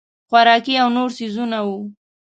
[0.29, 1.79] خوراکي او نور څیزونه وو.